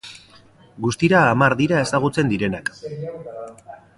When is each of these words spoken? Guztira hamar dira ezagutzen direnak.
Guztira 0.85 1.19
hamar 1.33 1.55
dira 1.59 1.83
ezagutzen 1.87 2.33
direnak. 2.33 2.75